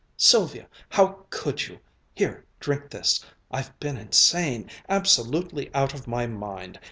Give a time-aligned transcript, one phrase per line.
[0.17, 1.77] Sylvia, how could you?
[2.15, 3.23] Here, drink this!
[3.51, 6.79] I've been insane, absolutely out of my mind!